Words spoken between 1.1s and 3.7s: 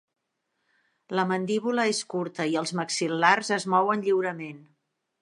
La mandíbula és curta, i els maxil·lars